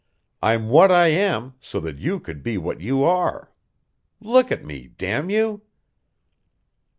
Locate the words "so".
1.61-1.79